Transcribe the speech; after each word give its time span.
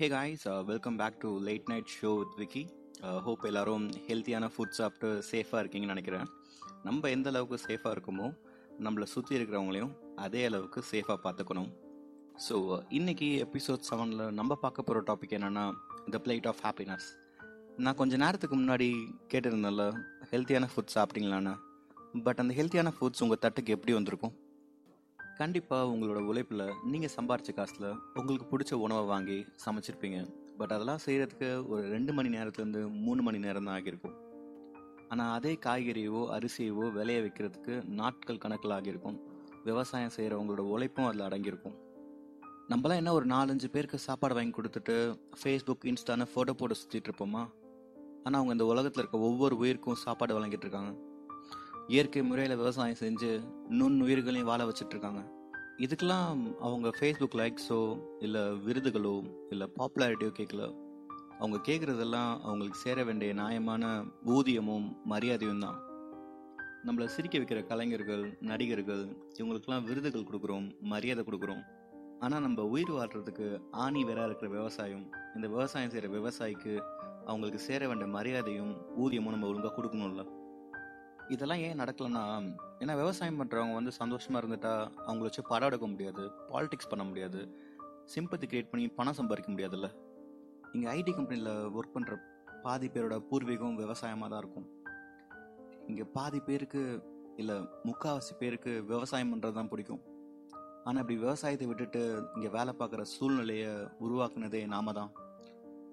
Hey 0.00 0.06
guys 0.12 0.44
welcome 0.68 0.98
back 1.00 1.16
to 1.22 1.30
late 1.46 1.66
night 1.70 1.90
show 1.96 2.10
with 2.18 2.36
Vicky 2.40 2.60
hope 3.24 3.42
எல்லாரும் 3.48 3.82
ஹெல்த்தியான 4.06 4.46
food 4.52 4.76
சாப்பிட்டு 4.78 5.08
சேஃபாக 5.30 5.60
இருக்கீங்கன்னு 5.62 5.94
நினைக்கிறேன். 5.94 6.28
நம்ம 6.86 7.10
எந்த 7.16 7.28
அளவுக்கு 7.32 7.56
சேஃபாக 7.64 7.92
இருக்குமோ 7.96 8.28
நம்மளை 8.84 9.06
சுற்றி 9.14 9.34
இருக்கிறவங்களையும் 9.38 9.92
அதே 10.26 10.42
அளவுக்கு 10.48 10.82
சேஃபாக 10.92 11.18
பார்த்துக்கணும். 11.26 11.68
ஸோ 12.46 12.54
uh, 12.74 12.80
இன்னைக்கு 12.98 13.28
எபிசோட் 13.46 13.84
செவனில் 13.90 14.24
நம்ம 14.38 14.58
பார்க்க 14.64 14.86
போகிற 14.88 15.02
டாபிக் 15.10 15.36
என்னென்னா 15.38 15.64
த 16.14 16.20
பிளேட் 16.26 16.48
ஆஃப் 16.52 16.62
ஹாப்பினஸ் 16.66 17.08
நான் 17.84 17.98
கொஞ்ச 18.00 18.22
நேரத்துக்கு 18.24 18.58
முன்னாடி 18.62 18.88
கேட்டிருந்தேன்ல 19.34 19.86
ஹெல்த்தியான 20.32 20.70
ஃபுட் 20.74 20.94
சாப்பிட்டீங்களான்னு. 20.96 21.54
பட் 22.28 22.40
அந்த 22.44 22.54
ஹெல்த்தியான 22.60 22.94
ஃபுட்ஸ் 22.98 23.24
உங்கள் 23.26 23.42
தட்டுக்கு 23.44 23.76
எப்படி 23.78 23.98
வந்திருக்கும்? 23.98 24.34
கண்டிப்பாக 25.40 25.90
உங்களோட 25.92 26.20
உழைப்பில் 26.30 26.62
நீங்கள் 26.92 27.12
சம்பாரித்த 27.16 27.50
காசில் 27.58 27.86
உங்களுக்கு 28.18 28.46
பிடிச்ச 28.50 28.72
உணவை 28.84 29.04
வாங்கி 29.10 29.36
சமைச்சிருப்பீங்க. 29.64 30.18
பட் 30.58 30.72
அதெல்லாம் 30.74 31.02
செய்கிறதுக்கு 31.04 31.48
ஒரு 31.72 31.82
ரெண்டு 31.92 32.12
மணி 32.16 32.30
நேரத்துலேருந்து 32.36 32.82
மூணு 33.04 33.20
மணி 33.26 33.38
நேரம் 33.44 33.66
தான் 33.68 33.76
ஆகியிருக்கும். 33.78 34.16
ஆனால் 35.12 35.32
அதே 35.36 35.52
காய்கறியவோ 35.66 36.22
அரிசியவோ 36.36 36.86
விளைய 36.98 37.20
வைக்கிறதுக்கு 37.26 37.76
நாட்கள் 38.00 38.42
கணக்கில் 38.44 38.76
ஆகியிருக்கும். 38.78 39.16
விவசாயம் 39.68 40.14
செய்கிறவங்களோட 40.16 40.64
உழைப்பும் 40.74 41.08
அதில் 41.08 41.26
அடங்கியிருக்கும். 41.28 41.76
நம்மளாம் 42.72 43.00
என்ன 43.02 43.12
ஒரு 43.18 43.26
நாலஞ்சு 43.34 43.68
பேருக்கு 43.74 44.06
சாப்பாடு 44.08 44.36
வாங்கி 44.38 44.54
கொடுத்துட்டு 44.58 44.96
ஃபேஸ்புக் 45.40 45.86
இன்ஸ்டான்னு 45.92 46.26
ஃபோட்டோ 46.32 46.54
போட்டு 46.60 46.80
சுற்றிட்டு 46.82 47.10
இருப்போமா? 47.10 47.44
ஆனால் 48.24 48.38
அவங்க 48.38 48.54
இந்த 48.56 48.66
உலகத்தில் 48.72 49.02
இருக்க 49.02 49.28
ஒவ்வொரு 49.28 49.56
உயிருக்கும் 49.62 50.02
சாப்பாடு 50.06 50.36
வழங்கிட்டு 50.38 50.66
இருக்காங்க. 50.66 50.92
இயற்கை 51.92 52.22
முறையில் 52.22 52.60
விவசாயம் 52.60 52.98
செஞ்சு 53.00 53.30
நுண்ணுயிர்களையும் 53.78 54.48
வாழ 54.50 54.60
வச்சுட்டு 54.64 54.94
இருக்காங்க 54.94 55.20
இதுக்கெல்லாம் 55.84 56.40
அவங்க 56.66 56.88
ஃபேஸ்புக் 56.96 57.36
லைக்ஸோ 57.40 57.78
இல்லை 58.18 58.42
விருதுகளோ 58.66 59.14
இல்லை 59.52 59.66
பாப்புலாரிட்டியோ 59.78 60.30
கேட்கல 60.38 60.64
அவங்க 61.38 61.58
கேட்குறதெல்லாம் 61.68 62.32
அவங்களுக்கு 62.46 62.78
சேர 62.78 63.04
வேண்டிய 63.04 63.32
நியாயமான 63.32 63.84
ஊதியமும் 64.34 64.86
மரியாதையும் 65.04 65.64
தான். 65.66 65.78
நம்மளை 66.86 67.06
சிரிக்க 67.14 67.38
வைக்கிற 67.38 67.60
கலைஞர்கள் 67.66 68.24
நடிகர்கள் 68.50 69.04
இவங்களுக்கெல்லாம் 69.38 69.86
விருதுகள் 69.88 70.28
கொடுக்குறோம் 70.28 70.66
மரியாதை 70.92 71.24
கொடுக்குறோம். 71.26 71.62
ஆனால் 72.18 72.44
நம்ம 72.46 72.62
உயிர் 72.74 72.92
வாழ்கிறதுக்கு 72.96 73.46
ஆணி 73.84 74.02
வேற 74.04 74.24
இருக்கிற 74.24 74.50
விவசாயம். 74.50 75.06
இந்த 75.36 75.46
விவசாயம் 75.48 75.92
செய்கிற 75.94 76.10
விவசாயிக்கு 76.18 76.74
அவங்களுக்கு 77.26 77.60
சேர 77.68 77.88
வேண்டிய 77.88 78.10
மரியாதையும் 78.18 78.72
ஊதியமும் 79.04 79.34
நம்ம 79.36 79.48
ஒழுங்காக 79.52 79.74
கொடுக்கணும்ல. 79.78 80.24
இதெல்லாம் 81.34 81.62
ஏன் 81.66 81.80
நடக்கலன்னா 81.82 82.22
ஏன்னா 82.82 82.94
விவசாயம் 83.00 83.38
பண்ணுறவங்க 83.40 83.74
வந்து 83.78 83.92
சந்தோஷமாக 84.00 84.40
இருந்துட்டா 84.42 84.72
அவங்கள 85.06 85.26
வச்சு 85.28 85.42
படம் 85.50 85.68
எடுக்க 85.70 85.86
முடியாது 85.86 86.22
பாலிடிக்ஸ் 86.50 86.90
பண்ண 86.92 87.04
முடியாது 87.04 87.40
சிம்பத்தி 88.14 88.46
கிரியேட் 88.46 88.70
பண்ணி 88.70 88.86
பணம் 88.98 89.16
சம்பாதிக்க 89.18 89.50
முடியாதுல்ல? 89.54 89.88
இங்கே 90.74 90.88
ஐடி 90.96 91.12
கம்பெனியில் 91.18 91.52
ஒர்க் 91.76 91.94
பண்ணுற 91.96 92.14
பாதி 92.64 92.88
பேரோட 92.88 93.16
பூர்வீகம் 93.28 93.78
விவசாயமாக 93.82 94.28
தான் 94.32 94.42
இருக்கும். 94.42 94.66
இங்கே 95.88 96.04
பாதி 96.16 96.40
பேருக்கு 96.48 96.82
இல்லை 97.36 97.56
முக்காவாசி 97.88 98.32
பேருக்கு 98.38 98.72
விவசாயம் 98.92 99.32
பண்ணுறது 99.32 99.56
தான் 99.58 99.70
பிடிக்கும். 99.72 100.02
ஆனால் 100.84 101.00
இப்படி 101.02 101.16
விவசாயத்தை 101.24 101.66
விட்டுட்டு 101.70 102.02
இங்கே 102.36 102.50
வேலை 102.56 102.74
பார்க்குற 102.80 103.02
சூழ்நிலையை 103.14 103.72
உருவாக்குனதே 104.04 104.62
நாம 104.74 104.92
தான். 104.92 105.10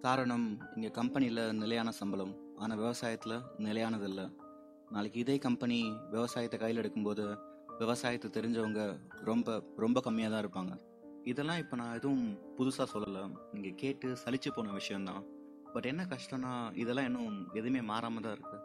காரணம் 0.02 0.48
இங்கே 0.76 0.92
கம்பெனியில் 1.00 1.44
நிலையான 1.62 1.90
சம்பளம் 1.92 2.34
ஆனால் 2.60 2.80
விவசாயத்தில் 2.84 3.38
நிலையானதில்லை 3.66 4.26
நாளைக்கு 4.96 5.18
இதே 5.24 5.36
கம்பெனி 5.46 5.78
விவசாயத்தை 6.14 6.58
கையில் 6.60 6.82
எடுக்கும்போது 6.82 7.24
விவசாயத்தை 7.82 8.28
தெரிஞ்சவங்க 8.38 8.82
ரொம்ப 9.30 9.58
ரொம்ப 9.84 9.98
கம்மியாக 10.06 10.32
தான் 10.34 10.44
இருப்பாங்க. 10.44 10.74
இதெல்லாம் 11.32 11.60
இப்போ 11.64 11.76
நான் 11.82 11.96
எதுவும் 11.98 12.24
புதுசாக 12.58 12.88
சொல்லலை. 12.94 13.24
நீங்கள் 13.56 13.76
கேட்டு 13.82 14.08
சலிச்சு 14.24 14.52
போன 14.58 14.74
விஷயந்தான் 14.80 15.24
பட் 15.74 15.90
என்ன 15.92 16.04
கஷ்டம்னா 16.14 16.54
இதெல்லாம் 16.84 17.08
இன்னும் 17.10 17.36
எதுவுமே 17.60 17.82
மாறாமல் 17.92 18.26
தான் 18.26 18.36
இருக்குது 18.38 18.64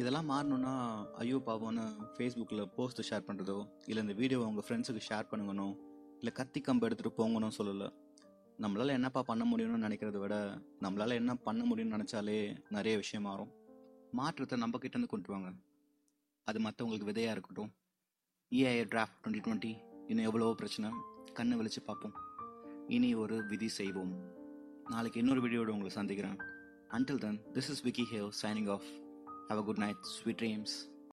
இதெல்லாம் 0.00 0.28
மாறணும்னா 0.32 0.74
ஐயோ 1.22 1.38
பாவம்னு 1.46 1.84
ஃபேஸ்புக்கில் 2.16 2.62
போஸ்ட் 2.76 3.06
ஷேர் 3.08 3.26
பண்ணுறதோ 3.28 3.58
இல்லை 3.90 4.02
இந்த 4.06 4.14
வீடியோ 4.20 4.40
உங்கள் 4.50 4.66
ஃப்ரெண்ட்ஸுக்கு 4.66 5.06
ஷேர் 5.08 5.30
பண்ணுங்கணும் 5.32 5.74
இல்லை 6.20 6.32
கத்தி 6.40 6.60
கம்பு 6.66 6.86
எடுத்துகிட்டு 6.88 7.18
போங்கணும் 7.20 7.56
சொல்லலை. 7.58 7.88
நம்மளால் 8.62 8.96
என்னப்பா 8.98 9.20
பண்ண 9.30 9.44
முடியும்னு 9.50 9.84
நினைக்கிறத 9.86 10.18
விட 10.24 10.34
நம்மளால் 10.84 11.18
என்ன 11.20 11.32
பண்ண 11.46 11.62
முடியும்னு 11.70 11.96
நினச்சாலே 11.96 12.38
நிறைய 12.76 12.94
விஷயம் 13.02 13.26
மாறும். 13.28 13.50
மாற்றத்தை 14.12 14.58
நம்ம 14.58 14.78
கிட்டேருந்து 14.78 15.06
கொண்டு 15.06 15.32
வாங்க. 15.32 15.52
அது 16.44 16.60
மற்றவங்களுக்கு 16.60 17.04
விதையாக 17.04 17.32
இருக்கட்டும். 17.32 17.72
ஏஐ 18.50 18.84
டிராஃப்ட் 18.88 19.24
டுவெண்ட்டி 19.24 19.42
டுவெண்ட்டி 19.44 19.82
இன்னும் 20.08 20.24
எவ்வளவோ 20.24 20.54
பிரச்சனை. 20.54 20.90
கண்ணை 21.32 21.58
வெளிச்சு 21.58 21.84
பார்ப்போம். 21.84 22.12
இனி 22.88 23.14
ஒரு 23.14 23.46
விதி 23.46 23.68
செய்வோம். 23.68 24.12
நாளைக்கு 24.90 25.20
இன்னொரு 25.20 25.42
வீடியோட 25.42 25.66
உங்களை 25.66 25.88
சந்திக்கிறேன். 25.88 26.38
Until 26.88 27.18
then 27.18 27.40
this 27.52 27.56
is 27.56 27.84
Vicky 27.84 28.04
have 28.12 28.30
signing 28.42 28.70
off 28.70 28.84
have 29.48 29.58
a 29.58 29.62
good 29.62 29.78
night 29.78 30.02
sweet 30.02 30.40
dreams 30.40 30.91